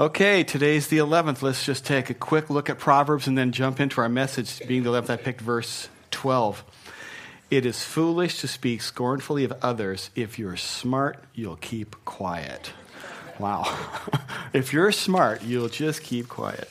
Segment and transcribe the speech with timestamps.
[0.00, 1.42] Okay, today's the 11th.
[1.42, 4.60] Let's just take a quick look at Proverbs and then jump into our message.
[4.64, 6.62] Being the 11th, I picked verse 12.
[7.50, 10.10] It is foolish to speak scornfully of others.
[10.14, 12.70] If you're smart, you'll keep quiet.
[13.40, 13.76] Wow.
[14.52, 16.70] if you're smart, you'll just keep quiet.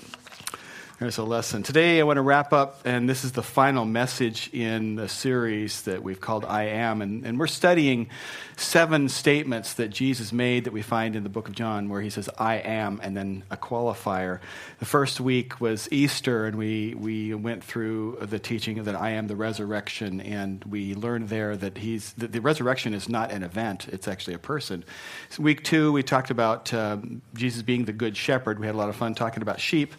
[1.00, 1.62] There's a lesson.
[1.62, 5.82] Today, I want to wrap up, and this is the final message in the series
[5.82, 7.04] that we've called I Am.
[7.04, 8.10] And, and, we're studying
[8.58, 12.10] seven statements that Jesus made that we find in the book of John, where he
[12.10, 14.40] says, I am, and then a qualifier.
[14.80, 19.28] The first week was Easter, and we, we went through the teaching that I am
[19.28, 23.88] the resurrection, and we learned there that, he's, that the resurrection is not an event,
[23.90, 24.84] it's actually a person.
[25.30, 26.98] So week two, we talked about uh,
[27.36, 28.60] Jesus being the good shepherd.
[28.60, 29.94] We had a lot of fun talking about sheep.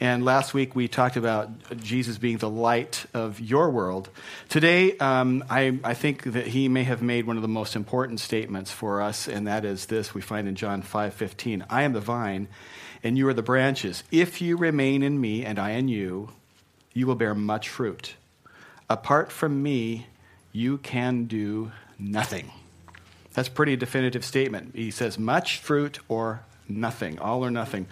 [0.00, 4.08] And last week we talked about Jesus being the light of your world.
[4.48, 7.99] Today, um, I, I, think that he may have made one of the most important
[8.18, 11.64] statements for us, and that is this we find in John 5:15.
[11.68, 12.48] I am the vine,
[13.02, 14.04] and you are the branches.
[14.10, 16.30] If you remain in me and I in you,
[16.92, 18.14] you will bear much fruit.
[18.88, 20.06] Apart from me,
[20.52, 22.50] you can do nothing.
[23.34, 24.72] That's a pretty definitive statement.
[24.74, 27.86] He says much fruit or nothing, all or nothing.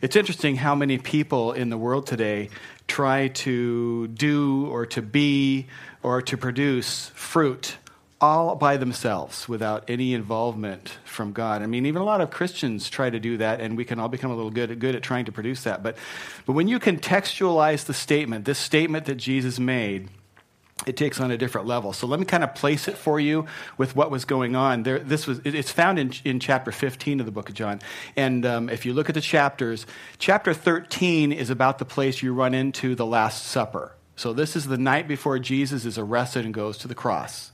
[0.00, 2.50] It's interesting how many people in the world today
[2.88, 5.66] try to do or to be
[6.02, 7.76] or to produce fruit
[8.22, 11.60] all by themselves without any involvement from God.
[11.60, 14.08] I mean, even a lot of Christians try to do that, and we can all
[14.08, 15.82] become a little good, good at trying to produce that.
[15.82, 15.96] But,
[16.46, 20.08] but when you contextualize the statement, this statement that Jesus made,
[20.86, 21.92] it takes on a different level.
[21.92, 24.84] So let me kind of place it for you with what was going on.
[24.84, 27.80] There, this was, it's found in, in chapter 15 of the book of John.
[28.16, 29.84] And um, if you look at the chapters,
[30.18, 33.96] chapter 13 is about the place you run into the Last Supper.
[34.14, 37.51] So this is the night before Jesus is arrested and goes to the cross.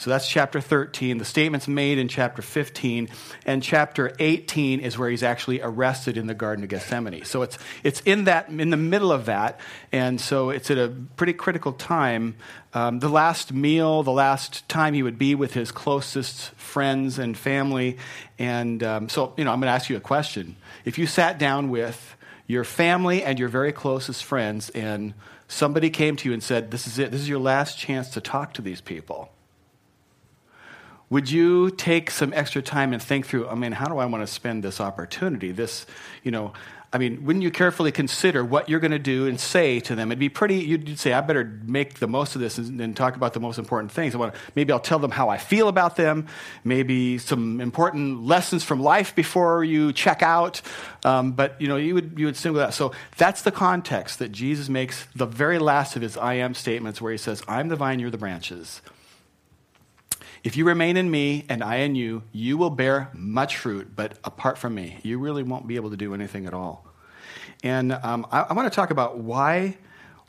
[0.00, 1.18] So that's chapter 13.
[1.18, 3.10] The statement's made in chapter 15.
[3.44, 7.22] And chapter 18 is where he's actually arrested in the Garden of Gethsemane.
[7.26, 9.60] So it's, it's in, that, in the middle of that.
[9.92, 12.36] And so it's at a pretty critical time.
[12.72, 17.36] Um, the last meal, the last time he would be with his closest friends and
[17.36, 17.98] family.
[18.38, 20.56] And um, so, you know, I'm going to ask you a question.
[20.86, 25.12] If you sat down with your family and your very closest friends and
[25.46, 28.22] somebody came to you and said, This is it, this is your last chance to
[28.22, 29.30] talk to these people
[31.10, 34.22] would you take some extra time and think through, I mean, how do I want
[34.22, 35.50] to spend this opportunity?
[35.50, 35.84] This,
[36.22, 36.52] you know,
[36.92, 40.10] I mean, wouldn't you carefully consider what you're going to do and say to them?
[40.10, 43.14] It'd be pretty, you'd say, I better make the most of this and, and talk
[43.14, 44.14] about the most important things.
[44.14, 46.26] I want to, maybe I'll tell them how I feel about them,
[46.64, 50.62] maybe some important lessons from life before you check out.
[51.04, 52.74] Um, but, you know, you would, you would single that.
[52.74, 57.00] So that's the context that Jesus makes the very last of his I am statements
[57.00, 58.80] where he says, I'm the vine, you're the branches.
[60.42, 64.16] If you remain in me and I in you, you will bear much fruit, but
[64.24, 66.86] apart from me, you really won't be able to do anything at all.
[67.62, 69.76] And um, I, I want to talk about why,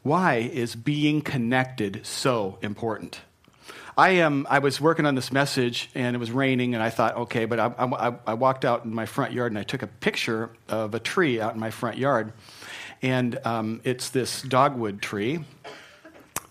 [0.03, 3.21] why is being connected so important?
[3.97, 4.47] I am.
[4.49, 7.59] I was working on this message, and it was raining, and I thought, okay, but
[7.59, 10.95] I, I, I, walked out in my front yard and I took a picture of
[10.95, 12.31] a tree out in my front yard,
[13.01, 15.43] and um, it's this dogwood tree,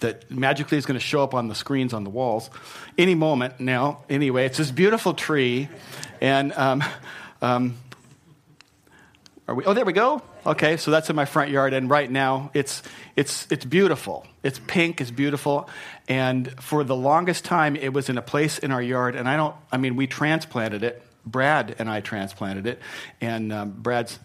[0.01, 2.51] that magically is going to show up on the screens on the walls
[2.99, 4.03] any moment now.
[4.09, 5.69] Anyway, it's this beautiful tree.
[6.21, 6.85] And um,
[7.41, 7.77] um,
[9.47, 9.65] are we?
[9.65, 10.23] Oh, there we go.
[10.47, 12.83] Okay, so that's in my front yard, and right now it's
[13.17, 14.27] it's it's beautiful.
[14.43, 15.01] It's pink.
[15.01, 15.69] It's beautiful,
[16.09, 19.17] and for the longest time, it was in a place in our yard.
[19.17, 19.55] And I don't.
[19.73, 21.03] I mean, we transplanted it.
[21.27, 22.81] Brad and I transplanted it,
[23.21, 24.19] and um, Brad's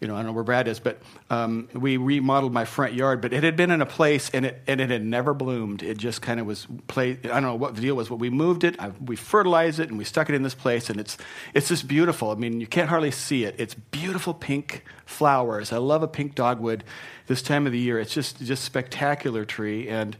[0.00, 3.20] you know, I don't know where Brad is, but um, we remodeled my front yard.
[3.20, 5.82] But it had been in a place and it, and it had never bloomed.
[5.82, 7.26] It just kind of was placed.
[7.26, 9.90] I don't know what the deal was, but we moved it, I, we fertilized it,
[9.90, 10.88] and we stuck it in this place.
[10.88, 11.18] And it's,
[11.52, 12.30] it's just beautiful.
[12.30, 13.54] I mean, you can't hardly see it.
[13.58, 15.70] It's beautiful pink flowers.
[15.70, 16.82] I love a pink dogwood
[17.26, 17.98] this time of the year.
[17.98, 19.88] It's just, just spectacular tree.
[19.88, 20.16] And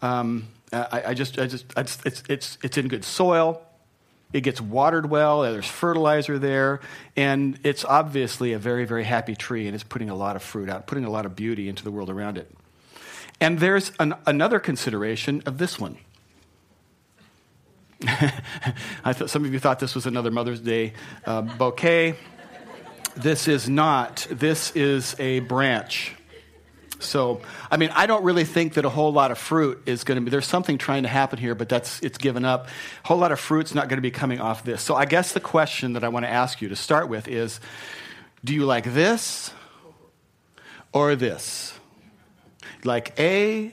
[0.00, 3.60] um, I, I just, I just it's, it's, it's in good soil.
[4.34, 6.80] It gets watered well, there's fertilizer there,
[7.14, 10.68] and it's obviously a very, very happy tree, and it's putting a lot of fruit
[10.68, 12.50] out, putting a lot of beauty into the world around it.
[13.40, 15.98] And there's an, another consideration of this one.
[19.04, 20.94] I thought some of you thought this was another Mother's Day
[21.24, 22.16] uh, bouquet.
[23.14, 24.26] This is not.
[24.28, 26.16] This is a branch.
[27.04, 27.40] So,
[27.70, 30.22] I mean, I don't really think that a whole lot of fruit is going to
[30.22, 32.66] be, there's something trying to happen here, but that's, it's given up.
[33.04, 34.82] A whole lot of fruit's not going to be coming off this.
[34.82, 37.60] So, I guess the question that I want to ask you to start with is
[38.44, 39.52] do you like this
[40.92, 41.78] or this?
[42.84, 43.72] Like A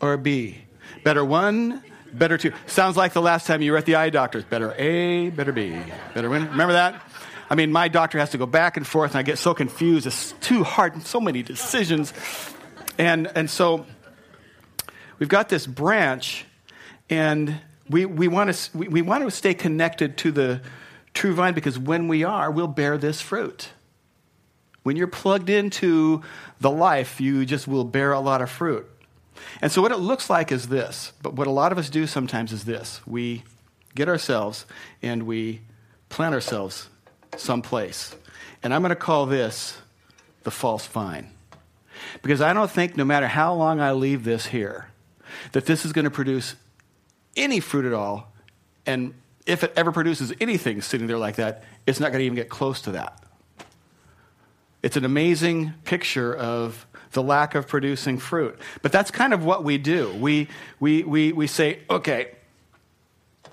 [0.00, 0.58] or B?
[1.02, 1.82] Better one,
[2.12, 2.52] better two.
[2.66, 4.44] Sounds like the last time you were at the eye doctor's.
[4.44, 5.78] Better A, better B.
[6.14, 6.48] Better win.
[6.50, 7.02] Remember that?
[7.50, 10.06] I mean, my doctor has to go back and forth, and I get so confused.
[10.06, 12.12] It's too hard, and so many decisions.
[12.96, 13.86] And, and so
[15.18, 16.44] we've got this branch,
[17.10, 20.60] and we, we, want to, we, we want to stay connected to the
[21.12, 23.70] true vine because when we are, we'll bear this fruit.
[24.84, 26.22] When you're plugged into
[26.60, 28.88] the life, you just will bear a lot of fruit.
[29.60, 32.06] And so, what it looks like is this, but what a lot of us do
[32.06, 33.42] sometimes is this we
[33.94, 34.66] get ourselves
[35.02, 35.62] and we
[36.08, 36.89] plant ourselves
[37.36, 38.14] someplace.
[38.62, 39.78] And I'm going to call this
[40.42, 41.30] the false vine.
[42.22, 44.88] Because I don't think, no matter how long I leave this here,
[45.52, 46.56] that this is going to produce
[47.36, 48.32] any fruit at all.
[48.86, 49.14] And
[49.46, 52.48] if it ever produces anything sitting there like that, it's not going to even get
[52.48, 53.22] close to that.
[54.82, 58.58] It's an amazing picture of the lack of producing fruit.
[58.82, 60.12] But that's kind of what we do.
[60.14, 60.48] We,
[60.78, 62.32] we, we, we say, okay,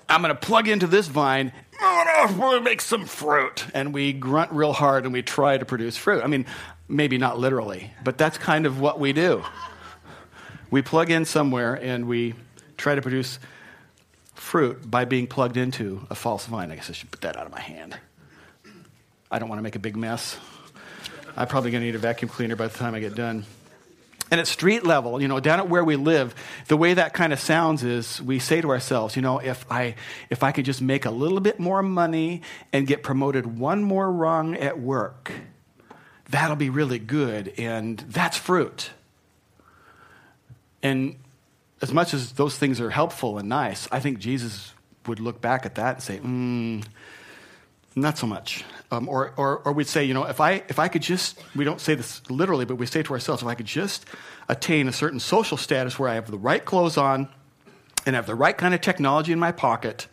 [0.08, 1.52] I'm going to plug into this vine.
[1.80, 3.66] To make some fruit.
[3.74, 6.24] And we grunt real hard and we try to produce fruit.
[6.24, 6.46] I mean,
[6.88, 9.44] maybe not literally, but that's kind of what we do.
[10.70, 12.34] We plug in somewhere and we
[12.76, 13.38] try to produce
[14.34, 16.70] fruit by being plugged into a false vine.
[16.70, 17.96] I guess I should put that out of my hand.
[19.30, 20.38] I don't want to make a big mess.
[21.36, 23.44] I'm probably going to need a vacuum cleaner by the time I get done.
[24.30, 26.34] And at street level, you know, down at where we live,
[26.66, 29.94] the way that kind of sounds is we say to ourselves, you know, if I
[30.28, 32.42] if I could just make a little bit more money
[32.72, 35.32] and get promoted one more rung at work,
[36.28, 38.90] that'll be really good and that's fruit.
[40.82, 41.16] And
[41.80, 44.74] as much as those things are helpful and nice, I think Jesus
[45.06, 46.84] would look back at that and say, mm,
[47.94, 48.64] not so much.
[48.90, 51.64] Um, or, or, or we'd say, you know, if I, if I could just, we
[51.64, 54.06] don't say this literally, but we say to ourselves, if I could just
[54.48, 57.28] attain a certain social status where I have the right clothes on
[58.06, 60.06] and have the right kind of technology in my pocket,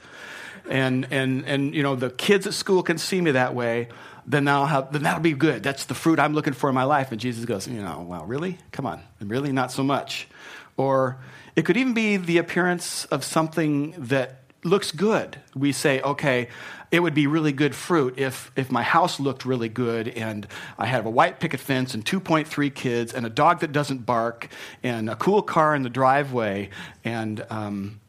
[0.69, 3.87] and, and, and you know, the kids at school can see me that way,
[4.27, 5.63] then, I'll have, then that'll be good.
[5.63, 7.11] That's the fruit I'm looking for in my life.
[7.11, 8.57] And Jesus goes, you know, well, really?
[8.71, 9.01] Come on.
[9.21, 9.53] Really?
[9.53, 10.27] Not so much.
[10.75, 11.17] Or
[11.55, 15.37] it could even be the appearance of something that looks good.
[15.55, 16.49] We say, okay,
[16.91, 20.47] it would be really good fruit if, if my house looked really good and
[20.77, 24.49] I have a white picket fence and 2.3 kids and a dog that doesn't bark
[24.83, 26.69] and a cool car in the driveway.
[27.03, 27.99] And um,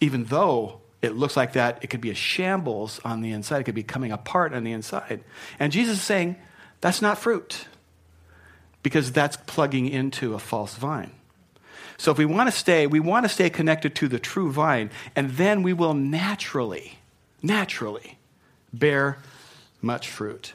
[0.00, 3.64] even though it looks like that, it could be a shambles on the inside, it
[3.64, 5.24] could be coming apart on the inside.
[5.58, 6.36] And Jesus is saying,
[6.80, 7.66] that's not fruit
[8.82, 11.12] because that's plugging into a false vine.
[12.02, 14.90] So if we want to stay, we want to stay connected to the true vine,
[15.14, 16.98] and then we will naturally
[17.44, 18.18] naturally
[18.72, 19.18] bear
[19.80, 20.54] much fruit.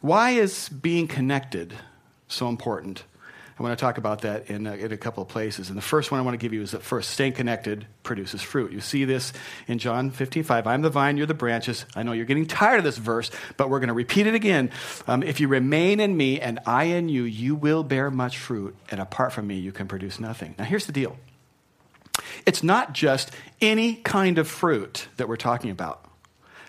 [0.00, 1.74] Why is being connected
[2.28, 3.04] so important?
[3.58, 5.68] I want to talk about that in a, in a, couple of places.
[5.68, 8.40] And the first one I want to give you is that first, staying connected produces
[8.40, 8.70] fruit.
[8.70, 9.32] You see this
[9.66, 10.66] in John 15, 5.
[10.66, 11.84] I'm the vine, you're the branches.
[11.96, 14.70] I know you're getting tired of this verse, but we're going to repeat it again.
[15.08, 18.76] Um, if you remain in me and I in you, you will bear much fruit.
[18.90, 20.54] And apart from me, you can produce nothing.
[20.56, 21.16] Now, here's the deal
[22.46, 26.04] it's not just any kind of fruit that we're talking about.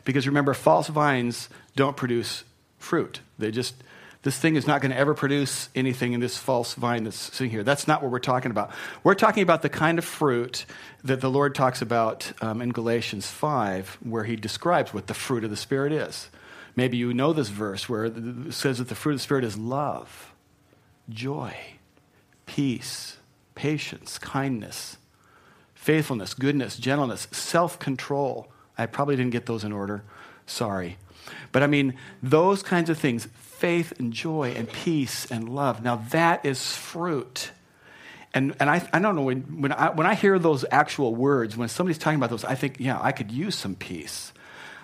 [0.05, 2.43] Because remember, false vines don't produce
[2.79, 3.19] fruit.
[3.37, 3.75] They just,
[4.21, 7.49] this thing is not going to ever produce anything in this false vine that's sitting
[7.49, 7.63] here.
[7.63, 8.71] That's not what we're talking about.
[9.03, 10.65] We're talking about the kind of fruit
[11.05, 15.45] that the Lord talks about um, in Galatians 5, where he describes what the fruit
[15.45, 16.29] of the Spirit is.
[16.75, 19.57] Maybe you know this verse where it says that the fruit of the Spirit is
[19.57, 20.33] love,
[21.09, 21.55] joy,
[22.45, 23.17] peace,
[23.55, 24.97] patience, kindness,
[25.75, 28.51] faithfulness, goodness, gentleness, self control.
[28.77, 30.03] I probably didn't get those in order.
[30.45, 30.97] Sorry.
[31.51, 33.27] But I mean, those kinds of things
[33.59, 35.83] faith and joy and peace and love.
[35.83, 37.51] Now, that is fruit.
[38.33, 41.57] And, and I, I don't know, when, when, I, when I hear those actual words,
[41.57, 44.33] when somebody's talking about those, I think, yeah, I could use some peace.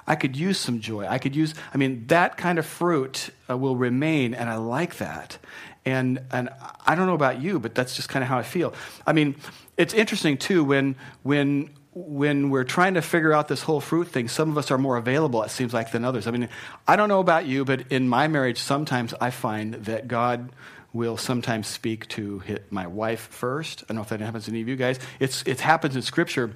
[0.07, 1.07] I could use some joy.
[1.07, 4.97] I could use, I mean, that kind of fruit uh, will remain, and I like
[4.97, 5.37] that.
[5.85, 6.49] And, and
[6.85, 8.73] I don't know about you, but that's just kind of how I feel.
[9.05, 9.35] I mean,
[9.77, 14.27] it's interesting too when, when, when we're trying to figure out this whole fruit thing,
[14.27, 16.27] some of us are more available, it seems like, than others.
[16.27, 16.49] I mean,
[16.85, 20.51] I don't know about you, but in my marriage, sometimes I find that God
[20.91, 23.83] will sometimes speak to my wife first.
[23.83, 24.99] I don't know if that happens to any of you guys.
[25.21, 26.51] It's, it happens in Scripture.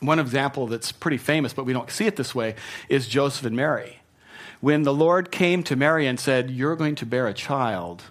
[0.00, 2.56] One example that's pretty famous, but we don't see it this way,
[2.88, 4.00] is Joseph and Mary.
[4.60, 8.02] When the Lord came to Mary and said, You're going to bear a child,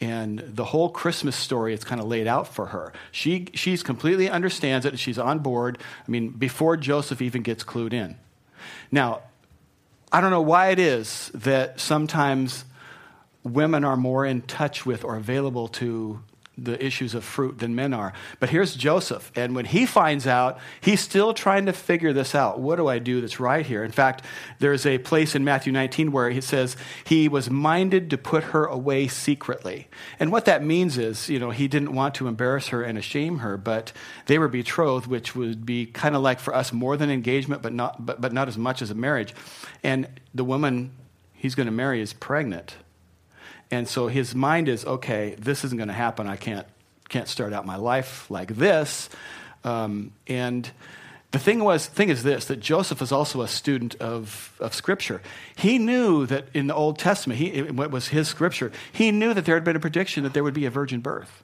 [0.00, 2.92] and the whole Christmas story is kind of laid out for her.
[3.12, 4.90] She she's completely understands it.
[4.90, 5.78] and She's on board.
[6.06, 8.16] I mean, before Joseph even gets clued in.
[8.90, 9.22] Now,
[10.12, 12.64] I don't know why it is that sometimes
[13.42, 16.20] women are more in touch with or available to
[16.58, 18.12] the issues of fruit than men are.
[18.40, 22.60] But here's Joseph, and when he finds out, he's still trying to figure this out.
[22.60, 23.84] What do I do that's right here?
[23.84, 24.24] In fact,
[24.58, 28.64] there's a place in Matthew 19 where he says he was minded to put her
[28.64, 29.88] away secretly.
[30.18, 33.38] And what that means is, you know, he didn't want to embarrass her and shame
[33.38, 33.92] her, but
[34.26, 37.72] they were betrothed, which would be kind of like for us more than engagement, but
[37.72, 39.34] not, but, but not as much as a marriage.
[39.82, 40.92] And the woman
[41.34, 42.76] he's going to marry is pregnant.
[43.70, 46.26] And so his mind is okay, this isn't going to happen.
[46.26, 46.66] I can't,
[47.08, 49.08] can't start out my life like this.
[49.64, 50.70] Um, and
[51.32, 55.20] the thing was thing is this that Joseph was also a student of, of Scripture.
[55.56, 59.44] He knew that in the Old Testament, he, what was his Scripture, he knew that
[59.44, 61.42] there had been a prediction that there would be a virgin birth.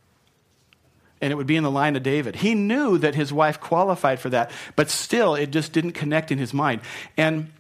[1.21, 2.37] And it would be in the line of David.
[2.37, 6.39] He knew that his wife qualified for that, but still, it just didn't connect in
[6.39, 6.81] his mind.
[7.17, 7.53] And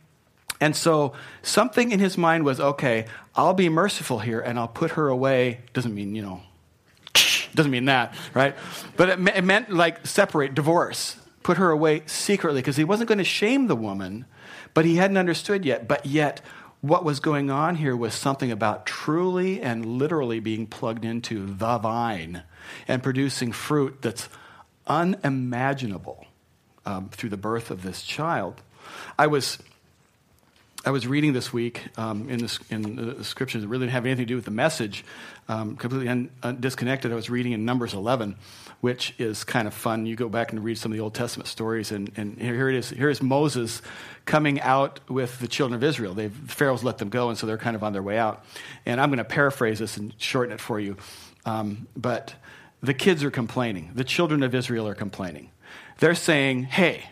[0.62, 4.92] and so something in his mind was okay, I'll be merciful here and I'll put
[4.92, 5.62] her away.
[5.72, 6.40] Doesn't mean, you know,
[7.56, 8.54] doesn't mean that, right?
[8.96, 13.18] But it, it meant like separate, divorce, put her away secretly because he wasn't going
[13.18, 14.24] to shame the woman,
[14.72, 15.88] but he hadn't understood yet.
[15.88, 16.40] But yet,
[16.80, 21.78] what was going on here was something about truly and literally being plugged into the
[21.78, 22.44] vine
[22.86, 24.28] and producing fruit that's
[24.86, 26.24] unimaginable
[26.86, 28.62] um, through the birth of this child.
[29.18, 29.58] I was
[30.84, 34.04] I was reading this week um, in, this, in the scriptures that really didn't have
[34.04, 35.04] anything to do with the message,
[35.48, 37.12] um, completely un, un, disconnected.
[37.12, 38.34] I was reading in Numbers 11,
[38.80, 40.06] which is kind of fun.
[40.06, 42.74] You go back and read some of the Old Testament stories, and, and here it
[42.74, 42.90] is.
[42.90, 43.80] Here is Moses
[44.24, 46.14] coming out with the children of Israel.
[46.14, 48.44] They've, Pharaoh's let them go, and so they're kind of on their way out.
[48.84, 50.96] And I'm going to paraphrase this and shorten it for you.
[51.46, 52.34] Um, but
[52.82, 53.92] the kids are complaining.
[53.94, 55.50] The children of Israel are complaining.
[55.98, 57.04] They're saying, hey,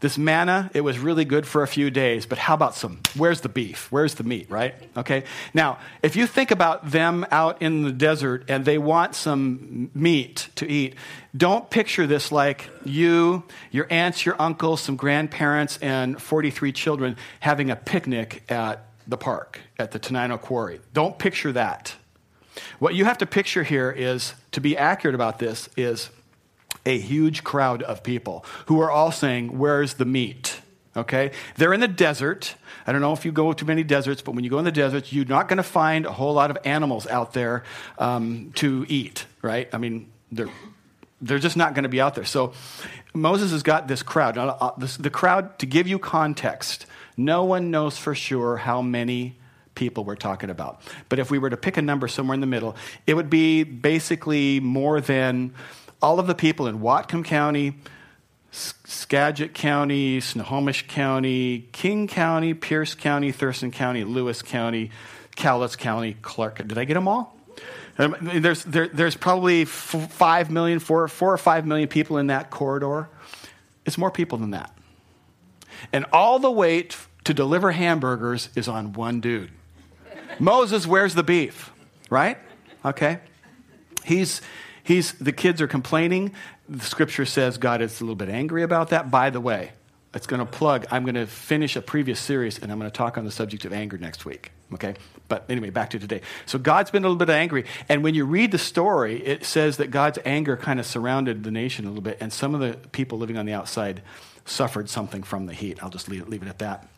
[0.00, 3.00] this manna, it was really good for a few days, but how about some?
[3.16, 3.92] Where's the beef?
[3.92, 4.74] Where's the meat, right?
[4.96, 5.24] Okay.
[5.52, 10.48] Now, if you think about them out in the desert and they want some meat
[10.56, 10.94] to eat,
[11.36, 17.70] don't picture this like you, your aunts, your uncles, some grandparents, and 43 children having
[17.70, 20.80] a picnic at the park, at the Tenino Quarry.
[20.94, 21.94] Don't picture that.
[22.78, 26.10] What you have to picture here is, to be accurate about this, is
[26.86, 30.60] a huge crowd of people who are all saying, Where's the meat?
[30.96, 31.30] Okay?
[31.56, 32.56] They're in the desert.
[32.86, 34.72] I don't know if you go to many deserts, but when you go in the
[34.72, 37.62] desert, you're not going to find a whole lot of animals out there
[37.98, 39.68] um, to eat, right?
[39.72, 40.48] I mean, they're,
[41.20, 42.24] they're just not going to be out there.
[42.24, 42.52] So
[43.14, 44.36] Moses has got this crowd.
[44.36, 48.82] Now, uh, this, the crowd, to give you context, no one knows for sure how
[48.82, 49.36] many
[49.74, 50.80] people we're talking about.
[51.08, 53.62] But if we were to pick a number somewhere in the middle, it would be
[53.62, 55.54] basically more than
[56.02, 57.74] all of the people in Whatcom County,
[58.52, 64.90] Skagit County, Snohomish County, King County, Pierce County, Thurston County, Lewis County,
[65.36, 66.66] Cowlitz County, Clark.
[66.66, 67.36] Did I get them all?
[67.98, 72.50] Um, there's, there, there's probably five million, four, four or five million people in that
[72.50, 73.08] corridor.
[73.84, 74.74] It's more people than that.
[75.92, 79.50] And all the weight to deliver hamburgers is on one dude.
[80.38, 81.70] Moses, where's the beef?
[82.08, 82.38] Right?
[82.84, 83.20] Okay.
[84.04, 84.40] He's,
[84.90, 86.32] He's, the kids are complaining.
[86.68, 89.08] The scripture says God is a little bit angry about that.
[89.08, 89.70] By the way,
[90.14, 90.84] it's going to plug.
[90.90, 93.64] I'm going to finish a previous series and I'm going to talk on the subject
[93.64, 94.50] of anger next week.
[94.74, 94.96] Okay?
[95.28, 96.22] But anyway, back to today.
[96.44, 97.66] So God's been a little bit angry.
[97.88, 101.52] And when you read the story, it says that God's anger kind of surrounded the
[101.52, 102.18] nation a little bit.
[102.20, 104.02] And some of the people living on the outside
[104.44, 105.80] suffered something from the heat.
[105.84, 106.88] I'll just leave, leave it at that.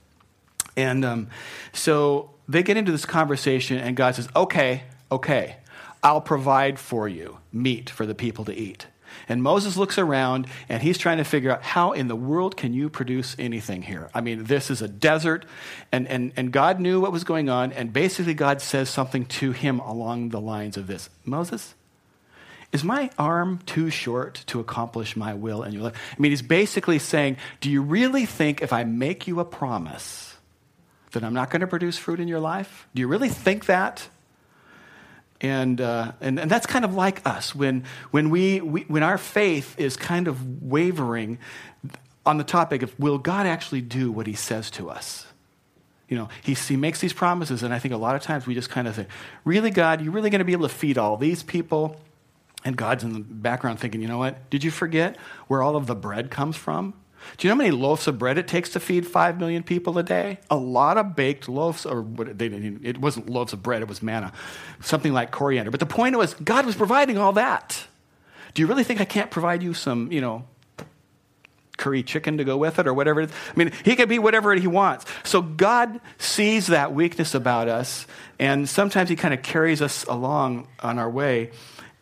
[0.78, 1.28] And um,
[1.74, 5.56] so they get into this conversation, and God says, Okay, okay,
[6.02, 8.86] I'll provide for you meat for the people to eat.
[9.28, 12.72] And Moses looks around and he's trying to figure out how in the world can
[12.72, 14.10] you produce anything here?
[14.14, 15.44] I mean, this is a desert,
[15.90, 19.52] and, and, and God knew what was going on, and basically God says something to
[19.52, 21.74] him along the lines of this Moses,
[22.72, 26.14] is my arm too short to accomplish my will in your life?
[26.16, 30.36] I mean, he's basically saying, Do you really think if I make you a promise
[31.10, 32.88] that I'm not going to produce fruit in your life?
[32.94, 34.08] Do you really think that?
[35.42, 39.18] And, uh, and, and that's kind of like us when, when, we, we, when our
[39.18, 41.38] faith is kind of wavering
[42.24, 45.26] on the topic of will God actually do what he says to us?
[46.08, 48.54] You know, he, he makes these promises, and I think a lot of times we
[48.54, 49.08] just kind of think,
[49.44, 52.00] really, God, you're really going to be able to feed all these people?
[52.64, 54.48] And God's in the background thinking, you know what?
[54.48, 55.16] Did you forget
[55.48, 56.94] where all of the bread comes from?
[57.36, 59.98] Do you know how many loaves of bread it takes to feed five million people
[59.98, 60.38] a day?
[60.50, 64.32] A lot of baked loaves, or they, it wasn't loaves of bread, it was manna,
[64.80, 65.70] something like coriander.
[65.70, 67.86] But the point was, God was providing all that.
[68.54, 70.44] Do you really think I can't provide you some, you know,
[71.78, 73.22] curry chicken to go with it or whatever?
[73.22, 75.06] I mean, he can be whatever he wants.
[75.24, 78.06] So God sees that weakness about us,
[78.38, 81.50] and sometimes he kind of carries us along on our way.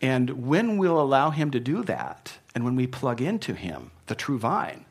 [0.00, 4.14] And when we'll allow Him to do that, and when we plug into Him, the
[4.14, 4.86] true vine,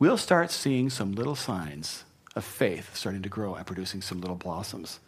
[0.00, 2.02] we'll start seeing some little signs
[2.34, 4.98] of faith starting to grow and producing some little blossoms.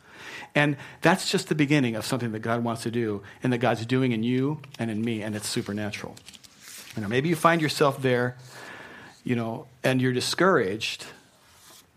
[0.54, 3.84] And that's just the beginning of something that God wants to do and that God's
[3.86, 6.14] doing in you and in me, and it's supernatural.
[6.94, 8.36] You know, maybe you find yourself there,
[9.24, 11.06] you know, and you're discouraged.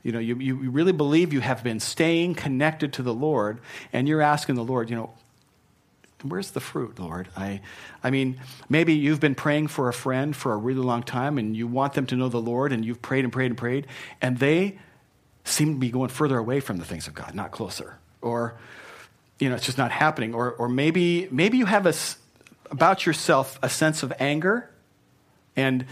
[0.01, 3.59] You know, you, you really believe you have been staying connected to the Lord,
[3.91, 5.13] and you're asking the Lord, you know,
[6.29, 7.29] where's the fruit, Lord?
[7.36, 7.62] I,
[8.03, 8.39] I mean,
[8.70, 11.94] maybe you've been praying for a friend for a really long time, and you want
[11.94, 13.88] them to know the Lord, and you've prayed and prayed and prayed,
[14.22, 14.77] and they
[15.44, 18.00] seem to be going further away from the things of God, not closer.
[18.22, 18.55] Or,
[19.39, 20.34] you know, it's just not happening.
[20.34, 21.94] Or, or maybe, maybe you have a,
[22.72, 24.70] about yourself a sense of anger
[25.55, 25.86] and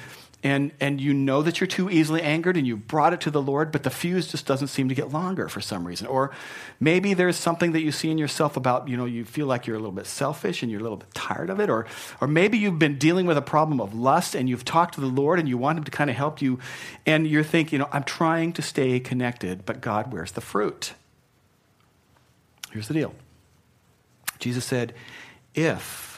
[0.44, 3.42] and, and you know that you're too easily angered and you brought it to the
[3.42, 6.06] Lord, but the fuse just doesn't seem to get longer for some reason.
[6.06, 6.32] Or
[6.82, 9.78] maybe there's something that you see in yourself about, you know, you feel like you're
[9.78, 11.70] a little bit selfish and you're a little bit tired of it.
[11.70, 11.86] Or,
[12.20, 15.08] or maybe you've been dealing with a problem of lust and you've talked to the
[15.08, 16.60] Lord and you want Him to kind of help you.
[17.06, 20.94] And you're thinking, you know, I'm trying to stay connected, but God, where's the fruit?
[22.72, 23.16] Here's the deal
[24.40, 24.94] Jesus said,
[25.56, 26.13] if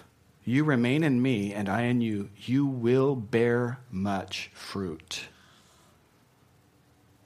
[0.45, 5.23] you remain in me, and I in you, you will bear much fruit.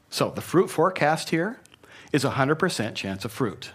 [0.10, 1.60] So, the fruit forecast here
[2.12, 3.72] is a 100% chance of fruit.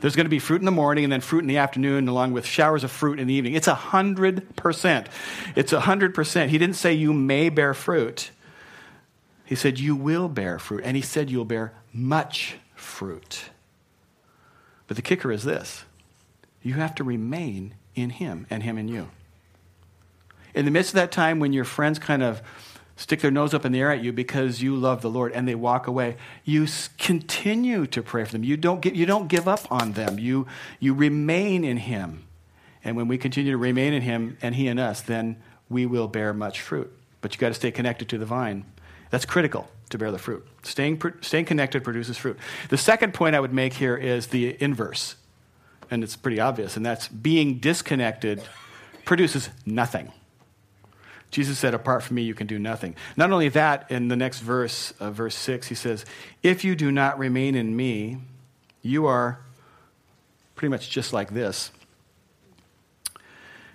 [0.00, 2.32] There's going to be fruit in the morning and then fruit in the afternoon, along
[2.32, 3.54] with showers of fruit in the evening.
[3.54, 5.06] It's a 100%.
[5.54, 6.48] It's a 100%.
[6.48, 8.30] He didn't say you may bear fruit,
[9.44, 10.82] he said you will bear fruit.
[10.84, 13.50] And he said you'll bear much fruit.
[14.86, 15.84] But the kicker is this
[16.62, 19.08] you have to remain in Him and Him in you.
[20.54, 22.42] In the midst of that time when your friends kind of
[22.96, 25.48] stick their nose up in the air at you because you love the Lord and
[25.48, 26.66] they walk away, you
[26.98, 28.44] continue to pray for them.
[28.44, 30.18] You don't, get, you don't give up on them.
[30.18, 30.46] You,
[30.78, 32.24] you remain in Him.
[32.84, 35.36] And when we continue to remain in Him and He in us, then
[35.68, 36.92] we will bear much fruit.
[37.20, 38.64] But you got to stay connected to the vine.
[39.10, 40.46] That's critical to bear the fruit.
[40.62, 42.38] Staying, staying connected produces fruit.
[42.68, 45.16] The second point I would make here is the inverse
[45.90, 48.42] and it's pretty obvious, and that's being disconnected
[49.04, 50.12] produces nothing.
[51.30, 52.96] Jesus said, Apart from me, you can do nothing.
[53.16, 56.04] Not only that, in the next verse, uh, verse 6, he says,
[56.42, 58.18] If you do not remain in me,
[58.82, 59.40] you are
[60.54, 61.70] pretty much just like this.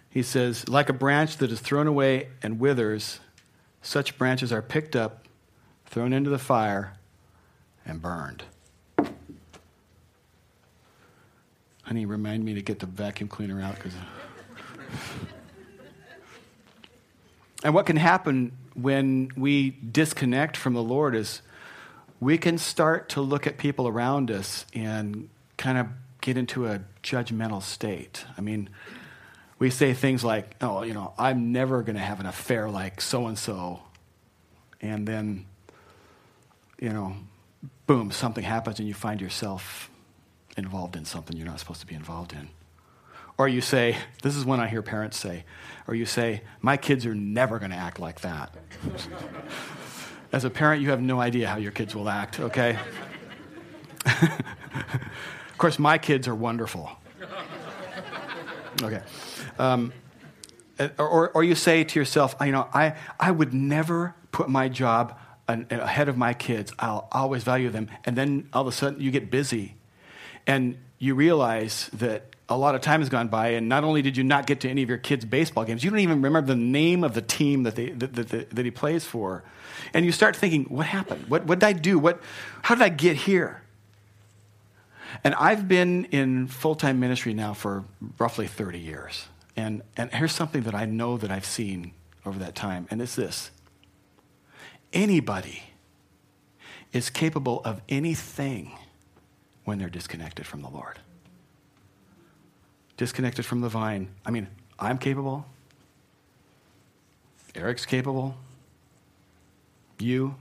[0.09, 3.19] He says, Like a branch that is thrown away and withers,
[3.81, 5.25] such branches are picked up,
[5.85, 6.93] thrown into the fire,
[7.85, 8.43] and burned.
[11.85, 13.93] Honey, remind me to get the vacuum cleaner out because.
[17.63, 21.41] and what can happen when we disconnect from the Lord is
[22.19, 25.85] we can start to look at people around us and kind of
[26.21, 28.25] get into a judgmental state.
[28.35, 28.67] I mean,
[29.59, 32.99] we say things like, oh, you know, I'm never going to have an affair like
[32.99, 33.81] so and so.
[34.81, 35.45] And then,
[36.79, 37.15] you know,
[37.85, 39.91] boom, something happens and you find yourself
[40.57, 42.49] involved in something you're not supposed to be involved in.
[43.37, 45.43] Or you say, this is when I hear parents say,
[45.87, 48.55] or you say, my kids are never going to act like that.
[50.31, 52.77] As a parent, you have no idea how your kids will act, okay?
[54.05, 56.89] of course, my kids are wonderful.
[58.81, 59.01] Okay.
[59.59, 59.93] Um,
[60.97, 65.17] or, or you say to yourself, you know, I, I would never put my job
[65.47, 66.73] ahead of my kids.
[66.79, 67.89] I'll always value them.
[68.05, 69.74] And then all of a sudden you get busy
[70.47, 74.15] and you realize that a lot of time has gone by, and not only did
[74.17, 76.55] you not get to any of your kids' baseball games, you don't even remember the
[76.55, 79.43] name of the team that, they, that, that, that he plays for.
[79.93, 81.27] And you start thinking, what happened?
[81.27, 81.97] What, what did I do?
[81.97, 82.21] What,
[82.61, 83.63] how did I get here?
[85.23, 87.85] And I've been in full time ministry now for
[88.19, 89.27] roughly 30 years.
[89.55, 91.93] And, and here's something that I know that I've seen
[92.25, 93.51] over that time, and it's this
[94.93, 95.63] anybody
[96.93, 98.71] is capable of anything
[99.65, 100.99] when they're disconnected from the Lord.
[102.97, 104.07] Disconnected from the vine.
[104.25, 104.47] I mean,
[104.79, 105.45] I'm capable.
[107.55, 108.35] Eric's capable.
[109.99, 110.35] You,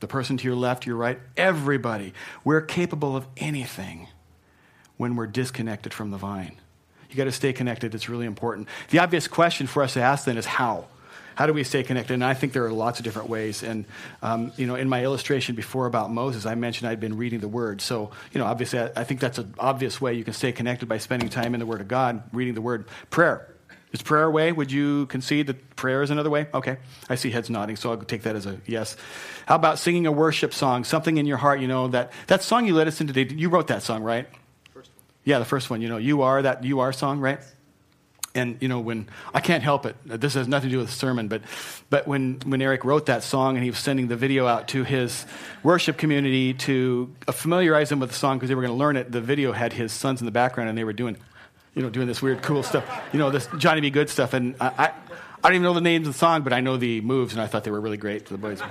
[0.00, 2.12] the person to your left, your right, everybody.
[2.44, 4.08] We're capable of anything
[4.96, 6.56] when we're disconnected from the vine.
[7.10, 7.94] You got to stay connected.
[7.94, 8.68] It's really important.
[8.90, 10.86] The obvious question for us to ask then is how?
[11.34, 12.14] How do we stay connected?
[12.14, 13.62] And I think there are lots of different ways.
[13.62, 13.84] And,
[14.22, 17.48] um, you know, in my illustration before about Moses, I mentioned I'd been reading the
[17.48, 17.80] Word.
[17.80, 20.88] So, you know, obviously, I, I think that's an obvious way you can stay connected
[20.88, 22.86] by spending time in the Word of God, reading the Word.
[23.10, 23.50] Prayer.
[23.92, 24.50] Is prayer a way?
[24.50, 26.48] Would you concede that prayer is another way?
[26.52, 26.78] Okay.
[27.08, 28.96] I see heads nodding, so I'll take that as a yes.
[29.46, 32.66] How about singing a worship song, something in your heart, you know, that, that song
[32.66, 34.26] you led us in today, you wrote that song, right?
[35.22, 37.38] Yeah, the first one, you know, you are, that you are song, right?
[38.36, 39.96] And you know when I can't help it.
[40.04, 41.42] This has nothing to do with the sermon, but
[41.88, 44.82] but when when Eric wrote that song and he was sending the video out to
[44.82, 45.24] his
[45.62, 49.12] worship community to familiarize them with the song because they were going to learn it,
[49.12, 51.16] the video had his sons in the background and they were doing,
[51.74, 53.90] you know, doing this weird cool stuff, you know, this Johnny B.
[53.90, 54.34] Goode stuff.
[54.34, 54.92] And I, I,
[55.44, 57.42] I don't even know the names of the song, but I know the moves, and
[57.42, 58.62] I thought they were really great for the boys.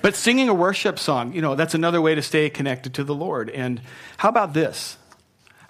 [0.00, 3.14] but singing a worship song, you know, that's another way to stay connected to the
[3.14, 3.50] Lord.
[3.50, 3.80] And
[4.16, 4.96] how about this?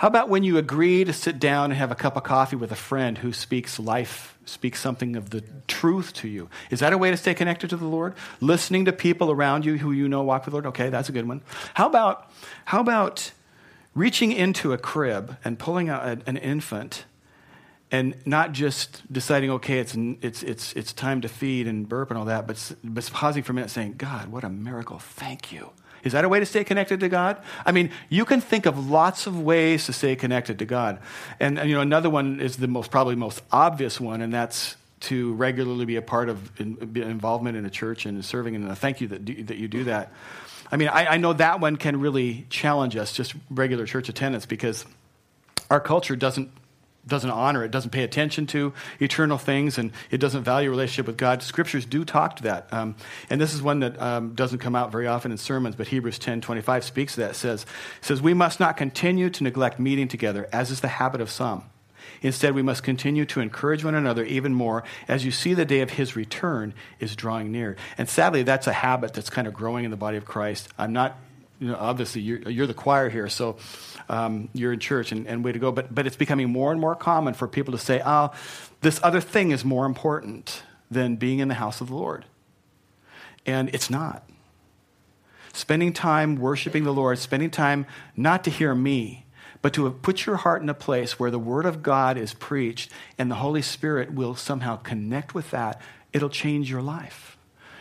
[0.02, 2.72] How about when you agree to sit down and have a cup of coffee with
[2.72, 6.50] a friend who speaks life, speaks something of the truth to you?
[6.70, 8.14] Is that a way to stay connected to the Lord?
[8.40, 10.66] Listening to people around you who you know walk with the Lord?
[10.66, 11.40] Okay, that's a good one.
[11.74, 12.28] How about,
[12.64, 13.30] how about
[13.94, 17.04] reaching into a crib and pulling out an infant
[17.92, 22.18] and not just deciding, okay, it's, it's, it's, it's time to feed and burp and
[22.18, 24.98] all that, but, but pausing for a minute saying, God, what a miracle.
[24.98, 25.70] Thank you.
[26.04, 27.36] Is that a way to stay connected to God?
[27.64, 30.98] I mean, you can think of lots of ways to stay connected to God.
[31.38, 34.76] And, and you know, another one is the most probably most obvious one, and that's
[35.00, 38.54] to regularly be a part of in, involvement in a church and serving.
[38.54, 40.12] And thank you that, do, that you do that.
[40.70, 44.46] I mean, I, I know that one can really challenge us, just regular church attendance,
[44.46, 44.86] because
[45.70, 46.50] our culture doesn't
[47.06, 51.16] doesn't honor it, doesn't pay attention to eternal things, and it doesn't value relationship with
[51.16, 51.42] God.
[51.42, 52.72] Scriptures do talk to that.
[52.72, 52.94] Um,
[53.28, 56.18] and this is one that um, doesn't come out very often in sermons, but Hebrews
[56.18, 57.30] 10 25 speaks to that.
[57.32, 60.88] It says, it says, We must not continue to neglect meeting together, as is the
[60.88, 61.64] habit of some.
[62.20, 65.80] Instead, we must continue to encourage one another even more as you see the day
[65.80, 67.76] of his return is drawing near.
[67.98, 70.68] And sadly, that's a habit that's kind of growing in the body of Christ.
[70.78, 71.18] I'm not,
[71.58, 73.56] you know, obviously, you're, you're the choir here, so
[74.08, 75.72] um, you're in church and, and way to go.
[75.72, 78.32] But, but it's becoming more and more common for people to say, oh,
[78.80, 82.24] this other thing is more important than being in the house of the Lord.
[83.46, 84.28] And it's not.
[85.52, 87.86] Spending time worshiping the Lord, spending time
[88.16, 89.26] not to hear me,
[89.60, 92.90] but to put your heart in a place where the Word of God is preached
[93.18, 95.80] and the Holy Spirit will somehow connect with that,
[96.12, 97.36] it'll change your life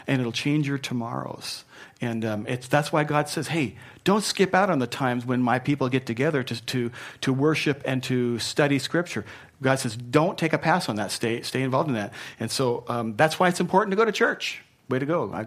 [0.08, 1.64] and it'll change your tomorrows.
[2.02, 5.42] And um, it's, that's why God says, hey, don't skip out on the times when
[5.42, 9.24] my people get together to, to, to worship and to study Scripture.
[9.62, 11.12] God says, don't take a pass on that.
[11.12, 12.12] Stay, stay involved in that.
[12.40, 14.64] And so um, that's why it's important to go to church.
[14.90, 15.32] Way to go.
[15.32, 15.46] I,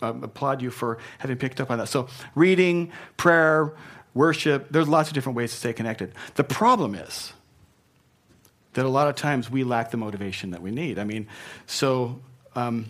[0.00, 1.88] I applaud you for having picked up on that.
[1.88, 3.74] So, reading, prayer,
[4.14, 6.12] worship, there's lots of different ways to stay connected.
[6.36, 7.34] The problem is
[8.72, 10.98] that a lot of times we lack the motivation that we need.
[10.98, 11.26] I mean,
[11.66, 12.20] so
[12.54, 12.86] um,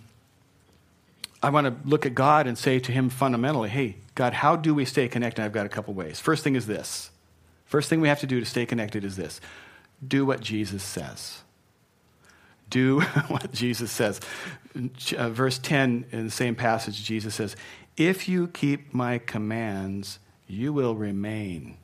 [1.46, 4.74] I want to look at God and say to Him fundamentally, hey, God, how do
[4.74, 5.44] we stay connected?
[5.44, 6.18] I've got a couple ways.
[6.18, 7.12] First thing is this.
[7.66, 9.40] First thing we have to do to stay connected is this
[10.04, 11.42] do what Jesus says.
[12.68, 14.20] Do what Jesus says.
[15.16, 17.54] Uh, verse 10 in the same passage, Jesus says,
[17.96, 21.76] If you keep my commands, you will remain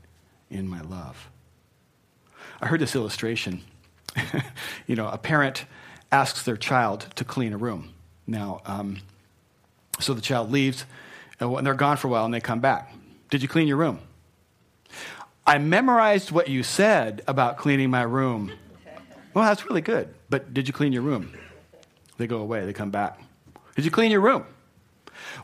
[0.51, 1.31] in my love.
[2.61, 3.63] I heard this illustration.
[4.89, 5.67] you know, a parent
[6.11, 7.95] asks their child to clean a room.
[8.27, 8.99] Now, um,
[10.03, 10.85] so the child leaves,
[11.41, 12.93] and they're gone for a while, and they come back.
[13.31, 14.01] Did you clean your room?
[15.47, 18.53] I memorized what you said about cleaning my room.
[19.35, 21.33] Well, that's really good, but did you clean your room?
[22.19, 23.21] They go away, they come back.
[23.75, 24.45] Did you clean your room?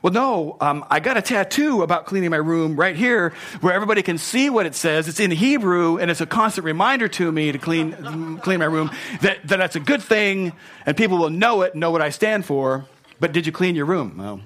[0.02, 4.02] Well, no, um, I got a tattoo about cleaning my room right here where everybody
[4.02, 5.08] can see what it says.
[5.08, 8.90] It's in Hebrew, and it's a constant reminder to me to clean, clean my room
[9.22, 10.52] that, that that's a good thing,
[10.86, 12.86] and people will know it, know what I stand for.
[13.20, 14.16] But did you clean your room?
[14.18, 14.40] Well,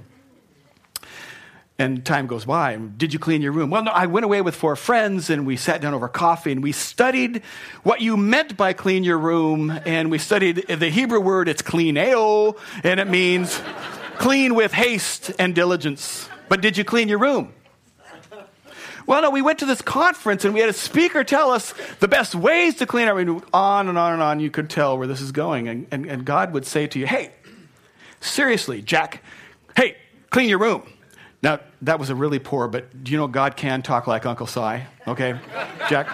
[1.78, 2.76] and time goes by.
[2.76, 3.70] Did you clean your room?
[3.70, 6.62] Well, no, I went away with four friends and we sat down over coffee and
[6.62, 7.42] we studied
[7.82, 9.70] what you meant by clean your room.
[9.84, 13.60] And we studied the Hebrew word, it's cleaneo, and it means
[14.18, 16.28] clean with haste and diligence.
[16.48, 17.52] But did you clean your room?
[19.04, 22.06] Well, no, we went to this conference and we had a speaker tell us the
[22.06, 23.44] best ways to clean our room.
[23.52, 25.66] On and on and on, you could tell where this is going.
[25.66, 27.32] And, and, and God would say to you, hey,
[28.22, 29.22] Seriously, Jack,
[29.76, 29.96] hey,
[30.30, 30.88] clean your room.
[31.42, 34.46] Now, that was a really poor, but do you know God can talk like Uncle
[34.46, 34.80] Si?
[35.08, 35.38] Okay,
[35.88, 36.08] Jack?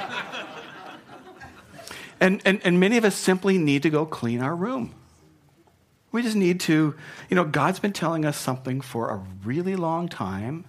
[2.18, 4.94] And, and, and many of us simply need to go clean our room.
[6.10, 6.96] We just need to,
[7.28, 10.64] you know, God's been telling us something for a really long time.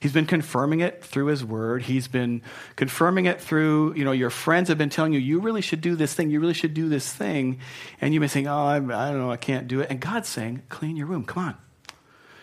[0.00, 1.82] He's been confirming it through his word.
[1.82, 2.42] He's been
[2.76, 5.96] confirming it through, you know, your friends have been telling you, you really should do
[5.96, 7.58] this thing, you really should do this thing.
[8.00, 9.90] And you've been saying, oh, I'm, I don't know, I can't do it.
[9.90, 11.56] And God's saying, clean your room, come on.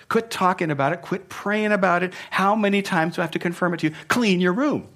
[0.10, 2.13] Quit talking about it, quit praying about it.
[2.30, 3.96] How many times do I have to confirm it to you?
[4.08, 4.88] Clean your room.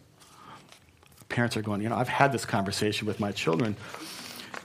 [1.30, 3.76] Parents are going, you know, I've had this conversation with my children.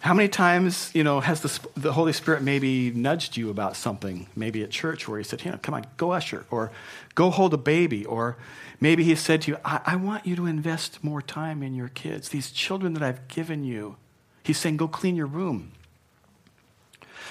[0.00, 4.26] How many times, you know, has the, the Holy Spirit maybe nudged you about something,
[4.36, 6.70] maybe at church where he said, "Yeah, come on, go usher, or
[7.14, 8.36] go hold a baby, or
[8.80, 11.88] maybe he said to you, I, I want you to invest more time in your
[11.88, 13.96] kids, these children that I've given you.
[14.42, 15.72] He's saying, go clean your room.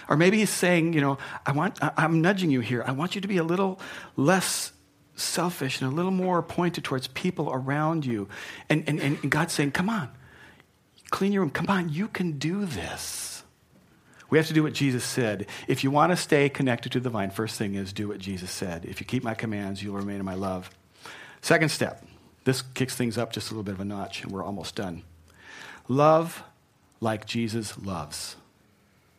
[0.09, 2.83] Or maybe he's saying, you know, I want, I'm nudging you here.
[2.85, 3.79] I want you to be a little
[4.17, 4.73] less
[5.15, 8.27] selfish and a little more pointed towards people around you.
[8.69, 10.09] And, and, and God's saying, come on,
[11.13, 11.52] clean your room.
[11.52, 13.43] Come on, you can do this.
[14.32, 15.45] We have to do what Jesus said.
[15.67, 18.49] If you want to stay connected to the vine, first thing is do what Jesus
[18.49, 18.84] said.
[18.84, 20.71] If you keep my commands, you'll remain in my love.
[21.41, 22.04] Second step,
[22.45, 25.04] this kicks things up just a little bit of a notch, and we're almost done.
[25.88, 26.41] Love
[26.99, 28.36] like Jesus loves.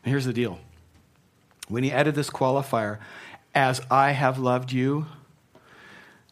[0.02, 0.58] And here's the deal
[1.68, 2.98] when he added this qualifier,
[3.54, 5.06] as I have loved you,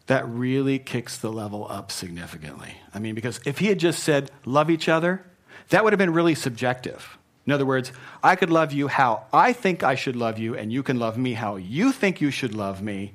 [0.07, 2.75] that really kicks the level up significantly.
[2.93, 5.25] I mean, because if he had just said, love each other,
[5.73, 7.19] that would have been really subjective.
[7.47, 10.73] In other words, I could love you how I think I should love you, and
[10.73, 13.13] you can love me how you think you should love me.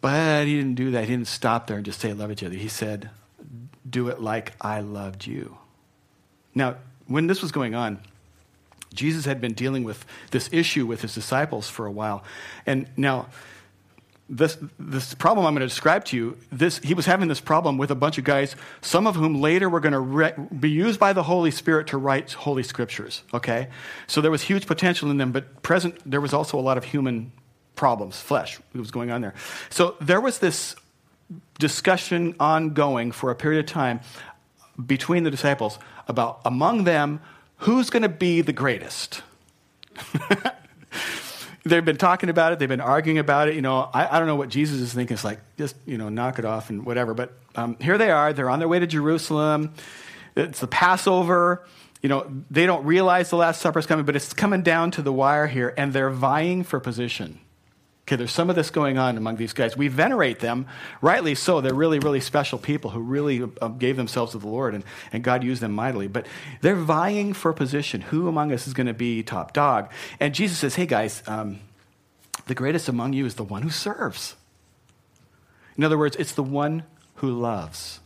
[0.00, 1.04] But he didn't do that.
[1.04, 2.54] He didn't stop there and just say, love each other.
[2.54, 3.10] He said,
[3.88, 5.58] do it like I loved you.
[6.54, 8.00] Now, when this was going on,
[8.94, 12.22] Jesus had been dealing with this issue with his disciples for a while.
[12.66, 13.28] And now,
[14.28, 17.78] this, this problem I'm going to describe to you, this, he was having this problem
[17.78, 21.00] with a bunch of guys, some of whom later were going to re- be used
[21.00, 23.68] by the Holy Spirit to write Holy Scriptures, okay?
[24.06, 26.84] So there was huge potential in them, but present, there was also a lot of
[26.84, 27.32] human
[27.74, 29.34] problems, flesh, that was going on there.
[29.70, 30.76] So there was this
[31.58, 34.00] discussion ongoing for a period of time
[34.84, 37.20] between the disciples about among them
[37.58, 39.22] who's going to be the greatest.
[41.68, 42.58] They've been talking about it.
[42.58, 43.54] They've been arguing about it.
[43.54, 45.14] You know, I, I, don't know what Jesus is thinking.
[45.14, 47.14] It's like just you know, knock it off and whatever.
[47.14, 48.32] But um, here they are.
[48.32, 49.74] They're on their way to Jerusalem.
[50.34, 51.66] It's the Passover.
[52.02, 55.02] You know, they don't realize the Last Supper is coming, but it's coming down to
[55.02, 57.40] the wire here, and they're vying for position.
[58.08, 59.76] Okay, there's some of this going on among these guys.
[59.76, 60.66] We venerate them,
[61.02, 61.60] rightly so.
[61.60, 65.22] They're really, really special people who really uh, gave themselves to the Lord, and, and
[65.22, 66.08] God used them mightily.
[66.08, 66.26] But
[66.62, 68.00] they're vying for position.
[68.00, 69.92] Who among us is going to be top dog?
[70.20, 71.60] And Jesus says, hey, guys, um,
[72.46, 74.36] the greatest among you is the one who serves.
[75.76, 76.84] In other words, it's the one
[77.16, 78.00] who loves,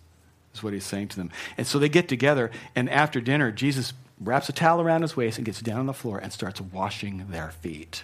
[0.52, 1.30] is what he's saying to them.
[1.56, 5.38] And so they get together, and after dinner, Jesus wraps a towel around his waist
[5.38, 8.02] and gets down on the floor and starts washing their feet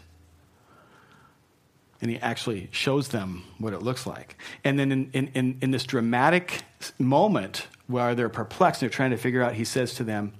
[2.00, 4.36] and he actually shows them what it looks like.
[4.64, 6.62] And then in, in, in, this dramatic
[6.98, 10.32] moment where they're perplexed, and they're trying to figure out, he says to them,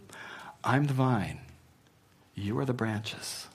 [0.63, 1.41] I'm the vine,
[2.35, 3.49] you are the branches.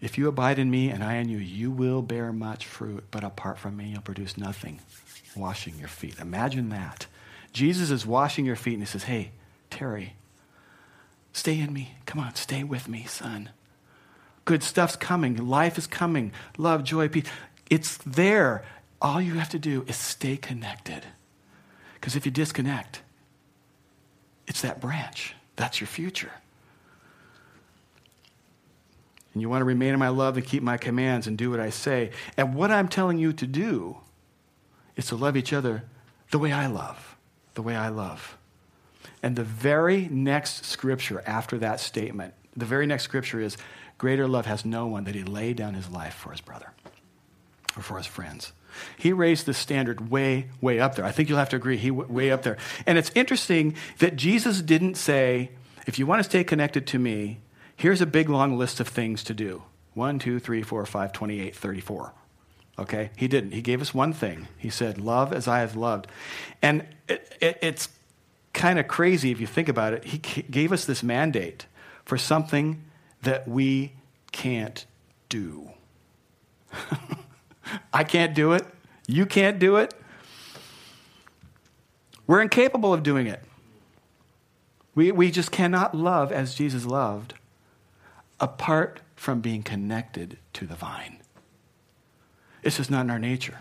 [0.00, 3.24] If you abide in me and I in you, you will bear much fruit, but
[3.24, 4.80] apart from me, you'll produce nothing.
[5.36, 6.18] Washing your feet.
[6.18, 7.06] Imagine that.
[7.52, 9.32] Jesus is washing your feet and he says, Hey,
[9.70, 10.14] Terry,
[11.32, 11.96] stay in me.
[12.06, 13.50] Come on, stay with me, son.
[14.48, 15.46] Good stuff's coming.
[15.46, 16.32] Life is coming.
[16.56, 17.26] Love, joy, peace.
[17.68, 18.64] It's there.
[18.98, 21.04] All you have to do is stay connected.
[21.92, 23.02] Because if you disconnect,
[24.46, 25.34] it's that branch.
[25.56, 26.32] That's your future.
[29.34, 31.60] And you want to remain in my love and keep my commands and do what
[31.60, 32.12] I say.
[32.38, 33.98] And what I'm telling you to do
[34.96, 35.84] is to love each other
[36.30, 37.16] the way I love,
[37.52, 38.38] the way I love.
[39.22, 43.58] And the very next scripture after that statement, the very next scripture is
[43.98, 46.72] Greater love has no one that he laid down his life for his brother
[47.76, 48.52] or for his friends.
[48.96, 51.04] He raised the standard way, way up there.
[51.04, 52.56] I think you'll have to agree, he way up there.
[52.86, 55.50] And it's interesting that Jesus didn't say,
[55.86, 57.40] if you want to stay connected to me,
[57.74, 59.62] here's a big long list of things to do.
[59.94, 62.12] 1, 2, 3, 4, 5, 28, 34.
[62.78, 63.10] Okay?
[63.16, 63.52] He didn't.
[63.52, 64.46] He gave us one thing.
[64.56, 66.06] He said, Love as I have loved.
[66.62, 67.88] And it, it, it's
[68.52, 70.04] kind of crazy if you think about it.
[70.04, 71.66] He gave us this mandate
[72.04, 72.84] for something
[73.22, 73.92] that we
[74.32, 74.86] can't
[75.28, 75.70] do.
[77.92, 78.64] I can't do it.
[79.06, 79.94] You can't do it.
[82.26, 83.42] We're incapable of doing it.
[84.94, 87.34] We, we just cannot love as Jesus loved
[88.40, 91.18] apart from being connected to the vine.
[92.62, 93.58] It's just not in our nature.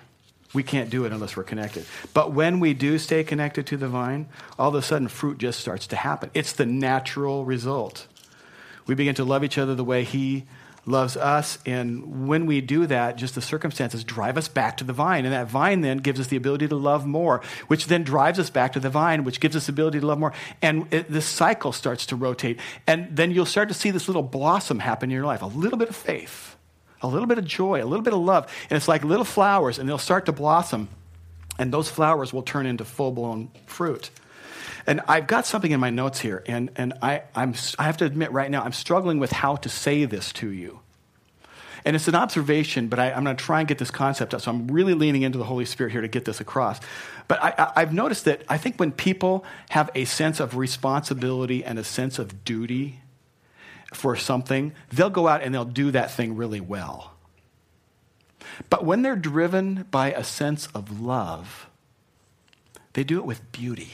[0.53, 1.85] We can't do it unless we're connected.
[2.13, 5.59] But when we do stay connected to the vine, all of a sudden fruit just
[5.59, 6.31] starts to happen.
[6.33, 8.07] It's the natural result.
[8.88, 10.45] We begin to love each other the way He
[10.88, 11.60] loves us.
[11.65, 15.26] And when we do that, just the circumstances drive us back to the vine.
[15.26, 18.50] And that vine then gives us the ability to love more, which then drives us
[18.50, 20.34] back to the vine, which gives us the ability to love more.
[20.62, 22.60] And it, this cycle starts to rotate.
[22.88, 25.78] And then you'll start to see this little blossom happen in your life a little
[25.78, 26.56] bit of faith,
[27.02, 28.52] a little bit of joy, a little bit of love.
[28.69, 30.88] And it's like little flowers, and they'll start to blossom.
[31.60, 34.10] And those flowers will turn into full blown fruit.
[34.86, 38.06] And I've got something in my notes here, and, and I, I'm, I have to
[38.06, 40.80] admit right now, I'm struggling with how to say this to you.
[41.86, 44.41] And it's an observation, but I, am going to try and get this concept out.
[44.41, 46.82] So I'm really leaning into the Holy Spirit here to get this across.
[47.27, 51.80] But I, I've noticed that I think when people have a sense of responsibility and
[51.80, 52.99] a sense of duty
[53.93, 57.13] for something, they'll go out and they'll do that thing really well.
[58.69, 61.67] But when they're driven by a sense of love,
[62.93, 63.91] they do it with beauty.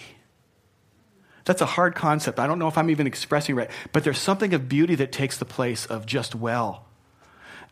[1.45, 2.39] That's a hard concept.
[2.39, 5.37] I don't know if I'm even expressing right, but there's something of beauty that takes
[5.37, 6.85] the place of just well.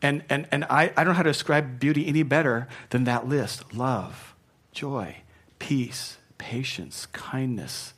[0.02, 3.28] And, and, and I, I don't know how to describe beauty any better than that
[3.28, 4.36] list love,
[4.72, 5.18] joy,
[5.60, 7.94] peace, patience, kindness,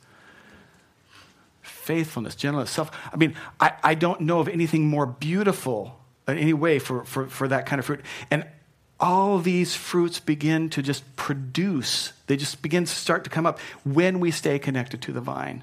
[1.62, 2.90] faithfulness, gentleness, self.
[3.12, 7.26] I mean, I, I don't know of anything more beautiful in any way for, for,
[7.26, 8.00] for that kind of fruit.
[8.30, 8.46] And
[9.00, 13.58] all these fruits begin to just produce, they just begin to start to come up
[13.84, 15.62] when we stay connected to the vine.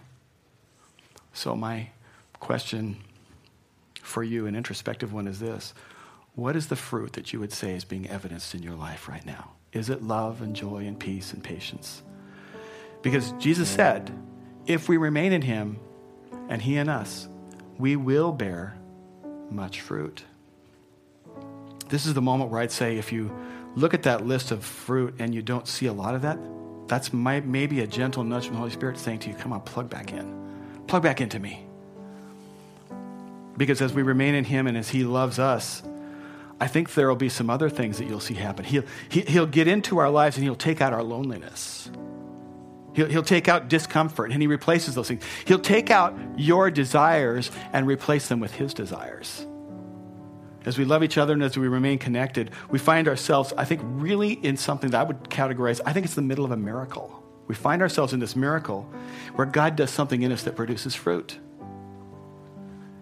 [1.34, 1.90] So, my
[2.40, 2.98] question
[4.02, 5.74] for you, an introspective one, is this
[6.36, 9.26] What is the fruit that you would say is being evidenced in your life right
[9.26, 9.52] now?
[9.72, 12.02] Is it love and joy and peace and patience?
[13.02, 14.12] Because Jesus said,
[14.68, 15.80] if we remain in Him
[16.50, 17.28] and He in us,
[17.78, 18.78] we will bear
[19.50, 20.24] much fruit.
[21.92, 23.30] This is the moment where I'd say if you
[23.76, 26.40] look at that list of fruit and you don't see a lot of that,
[26.88, 29.60] that's my, maybe a gentle nudge from the Holy Spirit saying to you, come on,
[29.60, 30.84] plug back in.
[30.88, 31.66] Plug back into me.
[33.58, 35.84] Because as we remain in Him and as He loves us,
[36.62, 38.64] I think there will be some other things that you'll see happen.
[38.64, 41.92] He'll, he, will he will get into our lives and He'll take out our loneliness.
[42.94, 45.26] He'll, he'll take out discomfort and He replaces those things.
[45.44, 49.46] He'll take out your desires and replace them with His desires
[50.66, 53.82] as we love each other and as we remain connected, we find ourselves, I think,
[53.84, 57.22] really in something that I would categorize, I think it's the middle of a miracle.
[57.48, 58.90] We find ourselves in this miracle
[59.36, 61.38] where God does something in us that produces fruit.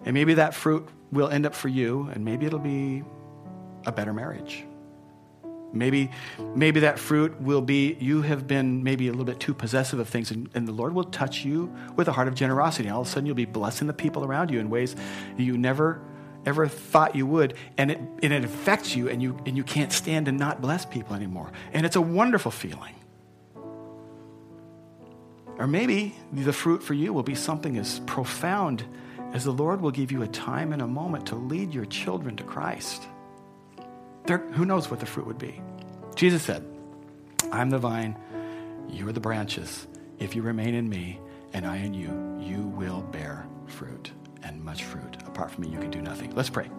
[0.04, 3.04] And maybe that fruit will end up for you, and maybe it'll be
[3.86, 4.64] a better marriage.
[5.72, 6.10] Maybe,
[6.56, 10.08] maybe that fruit will be you have been maybe a little bit too possessive of
[10.08, 12.88] things, and, and the Lord will touch you with a heart of generosity.
[12.88, 14.96] All of a sudden, you'll be blessing the people around you in ways
[15.36, 16.00] you never
[16.46, 19.92] ever thought you would, and it, and it affects you, and you, and you can't
[19.92, 21.52] stand to not bless people anymore.
[21.72, 22.94] And it's a wonderful feeling.
[25.58, 28.84] Or maybe the fruit for you will be something as profound
[29.34, 32.36] as the Lord will give you a time and a moment to lead your children
[32.36, 33.06] to Christ.
[34.24, 35.60] There, who knows what the fruit would be?
[36.14, 36.64] Jesus said,
[37.52, 38.16] I'm the vine,
[38.88, 39.86] you are the branches.
[40.18, 41.20] If you remain in me
[41.52, 44.12] and I in you, you will bear fruit
[44.64, 45.16] much fruit.
[45.26, 46.34] Apart from me, you can do nothing.
[46.34, 46.70] Let's pray.